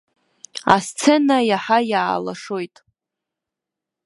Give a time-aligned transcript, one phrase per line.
[0.75, 2.75] Асцена иаҳа иаалашоит.